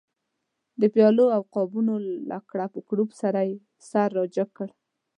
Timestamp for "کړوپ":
2.87-3.09